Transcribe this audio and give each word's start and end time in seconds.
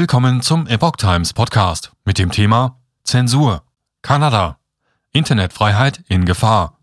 Willkommen 0.00 0.42
zum 0.42 0.68
Epoch 0.68 0.94
Times 0.94 1.32
Podcast 1.32 1.90
mit 2.04 2.18
dem 2.18 2.30
Thema 2.30 2.78
Zensur. 3.02 3.64
Kanada. 4.00 4.60
Internetfreiheit 5.10 6.04
in 6.06 6.24
Gefahr. 6.24 6.78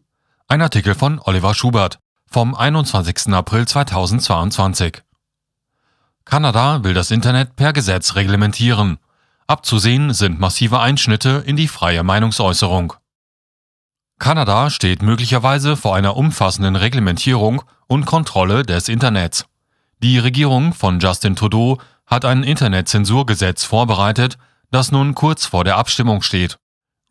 Ein 0.50 0.62
Artikel 0.62 0.96
von 0.96 1.22
Oliver 1.24 1.56
Schubert 1.56 2.00
vom 2.30 2.54
21. 2.54 3.34
April 3.34 3.66
2022. 3.66 5.02
Kanada 6.26 6.84
will 6.84 6.94
das 6.94 7.10
Internet 7.10 7.56
per 7.56 7.72
Gesetz 7.72 8.16
reglementieren. 8.16 8.98
Abzusehen 9.48 10.14
sind 10.14 10.38
massive 10.38 10.82
Einschnitte 10.82 11.42
in 11.46 11.56
die 11.56 11.70
freie 11.70 12.04
Meinungsäußerung. 12.04 12.96
Kanada 14.20 14.70
steht 14.70 15.02
möglicherweise 15.02 15.78
vor 15.78 15.96
einer 15.96 16.18
umfassenden 16.18 16.76
Reglementierung 16.76 17.64
und 17.88 18.06
Kontrolle 18.06 18.64
des 18.64 18.90
Internets. 18.90 19.46
Die 20.04 20.20
Regierung 20.20 20.74
von 20.74 21.00
Justin 21.00 21.38
Trudeau 21.38 21.80
hat 22.08 22.26
ein 22.26 22.44
Internetzensurgesetz 22.44 23.64
vorbereitet, 23.64 24.38
das 24.72 24.92
nun 24.92 25.16
kurz 25.16 25.46
vor 25.46 25.64
der 25.64 25.78
Abstimmung 25.78 26.22
steht. 26.22 26.58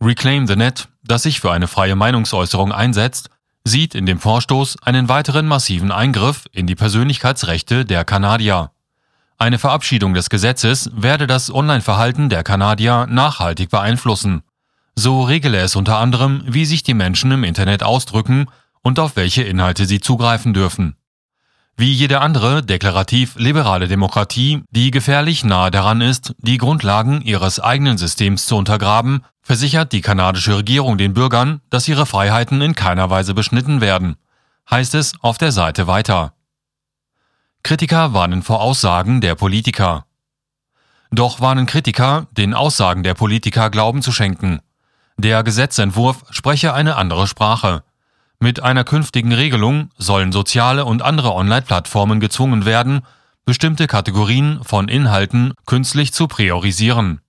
Reclaim 0.00 0.46
the 0.46 0.56
Net, 0.56 0.88
das 1.02 1.23
sich 1.23 1.41
für 1.41 1.52
eine 1.52 1.69
freie 1.69 1.96
Meinungsäußerung 1.96 2.73
einsetzt, 2.73 3.30
sieht 3.64 3.95
in 3.95 4.06
dem 4.06 4.20
Vorstoß 4.20 4.83
einen 4.83 5.09
weiteren 5.09 5.46
massiven 5.46 5.91
Eingriff 5.91 6.45
in 6.52 6.66
die 6.66 6.74
Persönlichkeitsrechte 6.74 7.84
der 7.84 8.05
Kanadier. 8.05 8.70
Eine 9.38 9.59
Verabschiedung 9.59 10.14
des 10.14 10.30
Gesetzes 10.30 10.91
werde 10.95 11.27
das 11.27 11.52
Online-Verhalten 11.52 12.28
der 12.28 12.45
Kanadier 12.45 13.06
nachhaltig 13.06 13.70
beeinflussen. 13.70 14.42
So 14.95 15.22
regele 15.22 15.58
es 15.58 15.74
unter 15.74 15.98
anderem, 15.98 16.45
wie 16.47 16.66
sich 16.66 16.83
die 16.83 16.95
Menschen 16.95 17.33
im 17.33 17.42
Internet 17.42 17.83
ausdrücken 17.83 18.47
und 18.83 19.00
auf 19.00 19.16
welche 19.16 19.42
Inhalte 19.42 19.86
sie 19.86 20.00
zugreifen 20.00 20.55
dürfen. 20.55 20.97
Wie 21.77 21.92
jede 21.92 22.20
andere 22.20 22.62
deklarativ 22.62 23.34
liberale 23.37 23.88
Demokratie, 23.88 24.62
die 24.70 24.92
gefährlich 24.92 25.45
nahe 25.45 25.73
daran 25.73 26.00
ist, 26.00 26.33
die 26.38 26.59
Grundlagen 26.59 27.20
ihres 27.23 27.59
eigenen 27.59 27.98
Systems 27.98 28.47
zu 28.47 28.56
untergraben, 28.56 29.24
versichert 29.42 29.92
die 29.92 30.00
kanadische 30.00 30.56
Regierung 30.56 30.98
den 30.98 31.14
Bürgern, 31.14 31.61
dass 31.70 31.89
ihre 31.89 32.06
Freiheiten 32.06 32.61
in 32.61 32.77
keiner 32.77 33.11
Weise 33.11 33.34
beschnitten 33.34 33.80
werden, 33.80 34.14
heißt 34.70 34.95
es 34.95 35.14
auf 35.20 35.36
der 35.36 35.50
Seite 35.50 35.89
weiter. 35.89 36.34
Kritiker 37.64 38.14
warnen 38.14 38.42
vor 38.42 38.61
Aussagen 38.61 39.20
der 39.20 39.34
Politiker. 39.34 40.06
Doch 41.11 41.41
warnen 41.41 41.67
Kritiker, 41.67 42.28
den 42.33 42.55
Aussagen 42.55 43.02
der 43.02 43.14
Politiker 43.14 43.70
Glauben 43.70 44.00
zu 44.00 44.12
schenken. 44.12 44.61
Der 45.17 45.42
Gesetzentwurf 45.42 46.25
spreche 46.30 46.72
eine 46.72 46.97
andere 46.97 47.27
Sprache. 47.27 47.83
Mit 48.45 48.62
einer 48.62 48.84
künftigen 48.84 49.33
Regelung 49.33 49.89
sollen 49.97 50.31
soziale 50.31 50.84
und 50.84 51.00
andere 51.00 51.33
Online-Plattformen 51.33 52.20
gezwungen 52.20 52.67
werden, 52.67 53.01
bestimmte 53.47 53.86
Kategorien 53.86 54.61
von 54.62 54.89
Inhalten 54.89 55.55
künstlich 55.64 56.12
zu 56.12 56.28
priorisieren. 56.28 57.23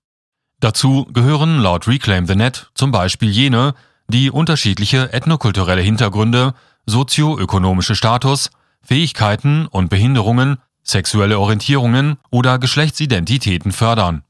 Dazu 0.59 1.05
gehören 1.13 1.59
laut 1.59 1.87
Reclaim 1.87 2.27
the 2.27 2.35
Net 2.35 2.69
zum 2.73 2.91
Beispiel 2.91 3.29
jene, 3.29 3.75
die 4.09 4.29
unterschiedliche 4.29 5.13
ethnokulturelle 5.13 5.81
Hintergründe, 5.81 6.53
sozioökonomische 6.85 7.95
Status, 7.95 8.49
Fähigkeiten 8.81 9.67
und 9.67 9.89
Behinderungen, 9.89 10.57
sexuelle 10.83 11.39
Orientierungen 11.39 12.17
oder 12.29 12.59
Geschlechtsidentitäten 12.59 13.71
fördern. 13.71 14.23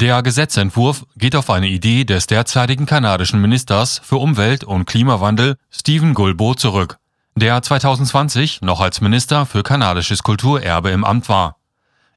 Der 0.00 0.22
Gesetzentwurf 0.22 1.06
geht 1.16 1.34
auf 1.34 1.50
eine 1.50 1.66
Idee 1.66 2.04
des 2.04 2.28
derzeitigen 2.28 2.86
kanadischen 2.86 3.40
Ministers 3.40 4.00
für 4.04 4.18
Umwelt 4.18 4.62
und 4.62 4.84
Klimawandel 4.84 5.56
Stephen 5.72 6.14
Guilbeault 6.14 6.60
zurück, 6.60 6.98
der 7.34 7.60
2020 7.60 8.62
noch 8.62 8.80
als 8.80 9.00
Minister 9.00 9.44
für 9.44 9.64
kanadisches 9.64 10.22
Kulturerbe 10.22 10.90
im 10.90 11.02
Amt 11.02 11.28
war. 11.28 11.56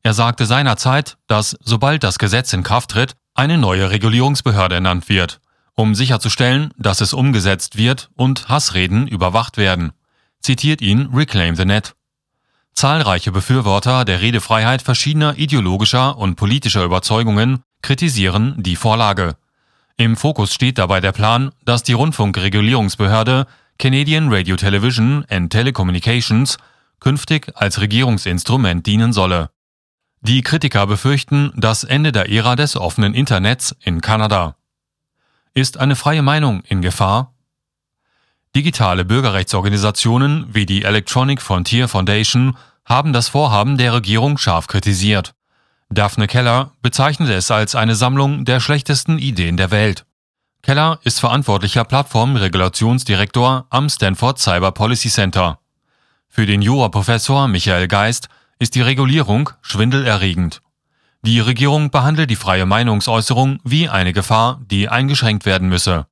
Er 0.04 0.14
sagte 0.14 0.46
seinerzeit, 0.46 1.18
dass 1.26 1.58
sobald 1.64 2.04
das 2.04 2.20
Gesetz 2.20 2.54
in 2.54 2.62
Kraft 2.62 2.92
tritt, 2.92 3.16
eine 3.34 3.58
neue 3.58 3.90
Regulierungsbehörde 3.90 4.76
ernannt 4.76 5.10
wird, 5.10 5.42
um 5.74 5.96
sicherzustellen, 5.96 6.76
dass 6.78 7.02
es 7.02 7.14
umgesetzt 7.14 7.78
wird 7.78 8.12
und 8.16 8.48
Hassreden 8.48 9.08
überwacht 9.08 9.58
werden. 9.58 9.92
Zitiert 10.40 10.82
ihn 10.82 11.10
Reclaim 11.12 11.56
the 11.56 11.66
Net. 11.66 11.96
Zahlreiche 12.76 13.32
Befürworter 13.32 14.06
der 14.06 14.22
Redefreiheit 14.22 14.84
verschiedener 14.84 15.36
ideologischer 15.40 16.16
und 16.20 16.36
politischer 16.36 16.84
Überzeugungen 16.84 17.64
kritisieren 17.82 18.56
die 18.58 18.76
Vorlage. 18.76 19.36
Im 19.98 20.16
Fokus 20.16 20.54
steht 20.54 20.78
dabei 20.78 21.00
der 21.00 21.12
Plan, 21.12 21.52
dass 21.66 21.84
die 21.84 21.94
Rundfunkregulierungsbehörde 21.94 23.46
Canadian 23.78 24.32
Radio 24.32 24.56
Television 24.56 25.26
and 25.30 25.52
Telecommunications 25.52 26.58
künftig 27.00 27.52
als 27.56 27.82
Regierungsinstrument 27.82 28.86
dienen 28.86 29.14
solle. 29.14 29.50
Die 30.22 30.42
Kritiker 30.42 30.86
befürchten 30.86 31.52
das 31.56 31.84
Ende 31.84 32.12
der 32.12 32.30
Ära 32.30 32.56
des 32.56 32.78
offenen 32.78 33.16
Internets 33.16 33.76
in 33.82 34.02
Kanada. 34.02 34.56
Ist 35.54 35.78
eine 35.78 35.96
freie 35.96 36.22
Meinung 36.22 36.62
in 36.62 36.82
Gefahr? 36.82 37.34
Digitale 38.56 39.04
Bürgerrechtsorganisationen 39.04 40.46
wie 40.54 40.66
die 40.66 40.84
Electronic 40.84 41.42
Frontier 41.42 41.88
Foundation 41.88 42.56
haben 42.86 43.14
das 43.14 43.30
Vorhaben 43.30 43.78
der 43.78 43.94
Regierung 43.94 44.38
scharf 44.38 44.68
kritisiert. 44.68 45.34
Daphne 45.94 46.28
Keller 46.28 46.72
bezeichnete 46.82 47.34
es 47.34 47.52
als 47.52 47.76
eine 47.76 47.96
Sammlung 47.96 48.46
der 48.46 48.62
schlechtesten 48.62 49.20
Ideen 49.20 49.58
der 49.58 49.72
Welt. 49.72 50.06
Keller 50.62 51.00
ist 51.04 51.20
verantwortlicher 51.20 51.84
Plattformregulationsdirektor 51.84 53.66
am 53.70 53.90
Stanford 53.90 54.40
Cyber 54.40 54.72
Policy 54.72 55.10
Center. 55.10 55.60
Für 56.30 56.46
den 56.46 56.62
Jura-Professor 56.62 57.50
Michael 57.50 57.90
Geist 57.90 58.30
ist 58.58 58.76
die 58.76 58.82
Regulierung 58.82 59.50
schwindelerregend. 59.62 60.62
Die 61.24 61.42
Regierung 61.42 61.92
behandelt 61.92 62.30
die 62.30 62.38
freie 62.38 62.66
Meinungsäußerung 62.66 63.60
wie 63.66 63.90
eine 63.90 64.14
Gefahr, 64.14 64.62
die 64.64 64.88
eingeschränkt 64.88 65.46
werden 65.46 65.68
müsse. 65.68 66.08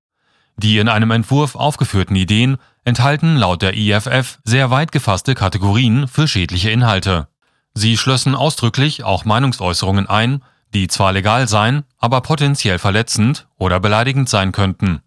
Die 0.58 0.78
in 0.78 0.90
einem 0.90 1.12
Entwurf 1.12 1.56
aufgeführten 1.56 2.18
Ideen 2.18 2.58
enthalten 2.84 3.38
laut 3.38 3.62
der 3.62 3.78
IFF 3.78 4.40
sehr 4.44 4.72
weit 4.72 4.92
gefasste 4.92 5.36
Kategorien 5.36 6.10
für 6.10 6.28
schädliche 6.28 6.70
Inhalte. 6.70 7.30
Sie 7.74 7.98
schlössen 7.98 8.36
ausdrücklich 8.36 9.04
auch 9.04 9.26
Meinungsäußerungen 9.26 10.08
ein, 10.08 10.44
die 10.74 10.88
zwar 10.88 11.14
legal 11.14 11.48
seien, 11.48 11.84
aber 11.98 12.22
potenziell 12.22 12.80
verletzend 12.80 13.48
oder 13.58 13.80
beleidigend 13.80 14.30
sein 14.30 14.52
könnten. 14.52 15.02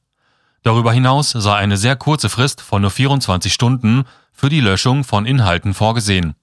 Darüber 0.63 0.93
hinaus 0.93 1.31
sei 1.31 1.55
eine 1.55 1.77
sehr 1.77 1.97
kurze 1.97 2.29
Frist 2.29 2.61
von 2.61 2.83
nur 2.83 2.91
24 2.91 3.53
Stunden 3.53 4.05
für 4.33 4.49
die 4.49 4.61
Löschung 4.61 5.05
von 5.05 5.27
Inhalten 5.27 5.75
vorgesehen. 5.75 6.35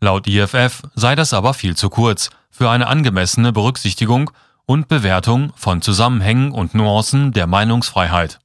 Laut 0.00 0.26
IFF 0.26 0.82
sei 0.94 1.14
das 1.14 1.32
aber 1.32 1.54
viel 1.54 1.76
zu 1.76 1.88
kurz 1.88 2.30
für 2.50 2.68
eine 2.70 2.86
angemessene 2.86 3.52
Berücksichtigung 3.52 4.30
und 4.66 4.88
Bewertung 4.88 5.52
von 5.56 5.82
Zusammenhängen 5.82 6.52
und 6.52 6.74
Nuancen 6.74 7.32
der 7.32 7.46
Meinungsfreiheit. 7.46 8.38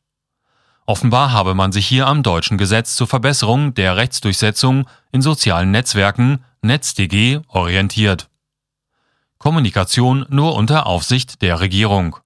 Offenbar 0.85 1.33
habe 1.33 1.53
man 1.53 1.73
sich 1.73 1.85
hier 1.85 2.07
am 2.07 2.23
deutschen 2.23 2.57
Gesetz 2.57 2.95
zur 2.95 3.07
Verbesserung 3.07 3.73
der 3.73 3.97
Rechtsdurchsetzung 3.97 4.87
in 5.11 5.21
sozialen 5.21 5.71
Netzwerken 5.71 6.43
NetzDG 6.67 7.39
orientiert. 7.47 8.29
Kommunikation 9.39 10.25
nur 10.29 10.55
unter 10.55 10.85
Aufsicht 10.85 11.41
der 11.41 11.59
Regierung. 11.59 12.17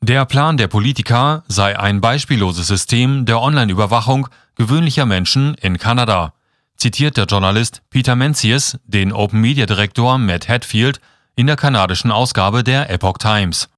Der 0.00 0.24
Plan 0.24 0.56
der 0.56 0.68
Politiker 0.68 1.44
sei 1.48 1.78
ein 1.78 2.00
beispielloses 2.00 2.66
System 2.66 3.24
der 3.24 3.40
Online-Überwachung 3.40 4.28
gewöhnlicher 4.56 5.06
Menschen 5.06 5.54
in 5.54 5.78
Kanada, 5.78 6.34
zitiert 6.76 7.16
der 7.16 7.26
Journalist 7.26 7.82
Peter 7.90 8.16
Mencius 8.16 8.78
den 8.84 9.12
Open 9.12 9.40
Media 9.40 9.66
Direktor 9.66 10.18
Matt 10.18 10.48
Hatfield 10.48 11.00
in 11.36 11.46
der 11.46 11.56
kanadischen 11.56 12.10
Ausgabe 12.10 12.64
der 12.64 12.90
Epoch 12.90 13.18
Times. 13.18 13.68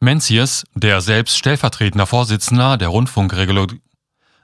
Mencius, 0.00 0.64
der 0.74 1.00
selbst 1.00 1.38
stellvertretender 1.38 2.06
Vorsitzender 2.06 2.76
der, 2.76 2.88
Rundfunkregul 2.88 3.80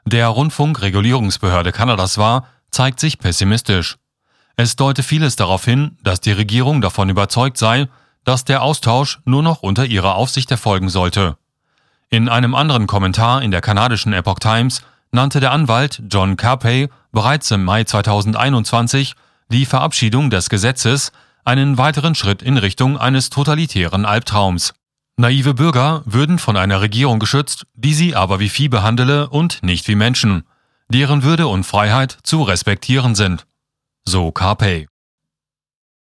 der 0.07 0.29
Rundfunkregulierungsbehörde 0.29 1.73
Kanadas 1.73 2.17
war, 2.17 2.47
zeigt 2.71 3.01
sich 3.01 3.19
pessimistisch. 3.19 3.99
Es 4.63 4.77
deute 4.77 5.03
vieles 5.03 5.37
darauf 5.37 5.65
hin, 5.65 5.97
dass 6.03 6.21
die 6.21 6.33
Regierung 6.33 6.83
davon 6.83 7.09
überzeugt 7.09 7.57
sei, 7.57 7.89
dass 8.25 8.45
der 8.45 8.63
Austausch 8.63 9.21
nur 9.25 9.43
noch 9.43 9.63
unter 9.63 9.87
ihrer 9.87 10.17
Aufsicht 10.17 10.51
erfolgen 10.51 10.91
sollte. 10.91 11.39
In 12.11 12.29
einem 12.29 12.55
anderen 12.55 12.87
Kommentar 12.87 13.41
in 13.41 13.53
der 13.53 13.63
kanadischen 13.63 14.13
Epoch 14.13 14.39
Times 14.39 14.83
nannte 15.13 15.41
der 15.41 15.53
Anwalt 15.53 16.03
John 16.11 16.37
Carpey 16.37 16.91
bereits 17.11 17.51
im 17.53 17.65
Mai 17.65 17.85
2021 17.85 19.15
die 19.49 19.65
Verabschiedung 19.65 20.29
des 20.29 20.51
Gesetzes 20.51 21.11
einen 21.43 21.79
weiteren 21.79 22.15
Schritt 22.15 22.43
in 22.43 22.59
Richtung 22.59 22.99
eines 22.99 23.31
totalitären 23.31 24.05
Albtraums. 24.05 24.75
Naive 25.17 25.55
Bürger 25.55 26.03
würden 26.05 26.39
von 26.39 26.59
einer 26.59 26.83
Regierung 26.83 27.19
geschützt, 27.19 27.65
die 27.73 27.95
sie 27.95 28.15
aber 28.15 28.41
wie 28.41 28.51
Vieh 28.51 28.69
behandele 28.69 29.31
und 29.31 29.63
nicht 29.63 29.89
wie 29.89 29.95
Menschen, 29.95 30.43
deren 30.91 31.23
Würde 31.23 31.47
und 31.47 31.65
Freiheit 31.65 32.19
zu 32.25 32.43
respektieren 32.43 33.15
sind 33.15 33.47
so 34.07 34.31
Carpey. 34.33 34.87